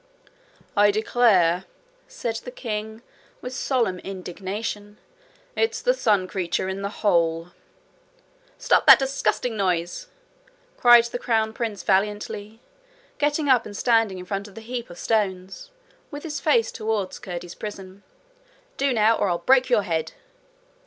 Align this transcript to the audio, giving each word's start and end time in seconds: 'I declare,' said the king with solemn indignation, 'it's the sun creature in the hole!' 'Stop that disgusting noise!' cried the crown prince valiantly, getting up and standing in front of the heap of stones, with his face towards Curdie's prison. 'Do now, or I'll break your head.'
'I 0.75 0.89
declare,' 0.89 1.65
said 2.07 2.37
the 2.37 2.49
king 2.49 3.03
with 3.39 3.53
solemn 3.53 3.99
indignation, 3.99 4.97
'it's 5.55 5.79
the 5.79 5.93
sun 5.93 6.25
creature 6.27 6.67
in 6.67 6.81
the 6.81 6.89
hole!' 7.05 7.49
'Stop 8.57 8.87
that 8.87 8.97
disgusting 8.97 9.55
noise!' 9.55 10.07
cried 10.75 11.03
the 11.03 11.19
crown 11.19 11.53
prince 11.53 11.83
valiantly, 11.83 12.63
getting 13.19 13.47
up 13.47 13.63
and 13.63 13.77
standing 13.77 14.17
in 14.17 14.25
front 14.25 14.47
of 14.47 14.55
the 14.55 14.61
heap 14.61 14.89
of 14.89 14.97
stones, 14.97 15.69
with 16.09 16.23
his 16.23 16.39
face 16.39 16.71
towards 16.71 17.19
Curdie's 17.19 17.53
prison. 17.53 18.01
'Do 18.77 18.93
now, 18.93 19.15
or 19.17 19.29
I'll 19.29 19.37
break 19.37 19.69
your 19.69 19.83
head.' 19.83 20.13